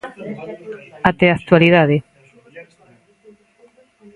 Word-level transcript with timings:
Até 1.09 1.25
a 1.29 1.37
actualidade. 1.39 1.97